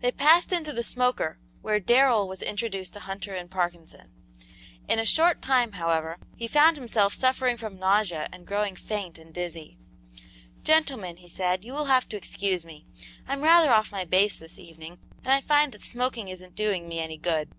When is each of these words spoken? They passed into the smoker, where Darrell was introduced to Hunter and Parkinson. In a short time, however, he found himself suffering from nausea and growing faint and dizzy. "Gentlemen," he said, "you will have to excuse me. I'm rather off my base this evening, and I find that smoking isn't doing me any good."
They 0.00 0.10
passed 0.10 0.50
into 0.50 0.72
the 0.72 0.82
smoker, 0.82 1.38
where 1.62 1.78
Darrell 1.78 2.26
was 2.26 2.42
introduced 2.42 2.92
to 2.94 2.98
Hunter 2.98 3.34
and 3.36 3.48
Parkinson. 3.48 4.10
In 4.88 4.98
a 4.98 5.06
short 5.06 5.40
time, 5.40 5.70
however, 5.74 6.18
he 6.34 6.48
found 6.48 6.76
himself 6.76 7.14
suffering 7.14 7.56
from 7.56 7.78
nausea 7.78 8.28
and 8.32 8.48
growing 8.48 8.74
faint 8.74 9.16
and 9.16 9.32
dizzy. 9.32 9.78
"Gentlemen," 10.64 11.18
he 11.18 11.28
said, 11.28 11.64
"you 11.64 11.72
will 11.72 11.84
have 11.84 12.08
to 12.08 12.16
excuse 12.16 12.64
me. 12.64 12.84
I'm 13.28 13.42
rather 13.42 13.70
off 13.70 13.92
my 13.92 14.04
base 14.04 14.34
this 14.34 14.58
evening, 14.58 14.98
and 15.18 15.28
I 15.28 15.40
find 15.40 15.70
that 15.70 15.82
smoking 15.82 16.26
isn't 16.26 16.56
doing 16.56 16.88
me 16.88 16.98
any 16.98 17.16
good." 17.16 17.52